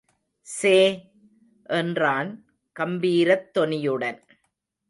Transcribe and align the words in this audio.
சே! 0.47 0.77
என்றான் 1.69 2.31
கம்பீரத்தொனியுடன். 2.75 4.19